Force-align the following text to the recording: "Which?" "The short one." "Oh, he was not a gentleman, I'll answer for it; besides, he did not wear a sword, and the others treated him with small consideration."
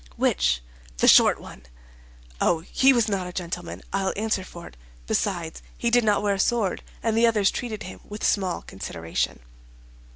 "Which?" 0.15 0.63
"The 0.97 1.07
short 1.07 1.39
one." 1.39 1.61
"Oh, 2.41 2.61
he 2.61 2.91
was 2.91 3.07
not 3.07 3.27
a 3.27 3.31
gentleman, 3.31 3.83
I'll 3.93 4.13
answer 4.15 4.43
for 4.43 4.65
it; 4.65 4.75
besides, 5.05 5.61
he 5.77 5.91
did 5.91 6.03
not 6.03 6.23
wear 6.23 6.33
a 6.33 6.39
sword, 6.39 6.81
and 7.03 7.15
the 7.15 7.27
others 7.27 7.51
treated 7.51 7.83
him 7.83 7.99
with 8.03 8.23
small 8.23 8.63
consideration." 8.63 9.41